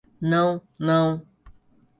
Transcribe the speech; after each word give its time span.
Não, 0.19 0.59
não 0.79 1.21